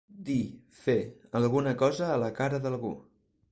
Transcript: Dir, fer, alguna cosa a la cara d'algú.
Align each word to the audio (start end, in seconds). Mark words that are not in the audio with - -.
Dir, 0.27 0.37
fer, 0.85 0.95
alguna 1.41 1.75
cosa 1.83 2.09
a 2.13 2.19
la 2.25 2.33
cara 2.43 2.63
d'algú. 2.67 2.95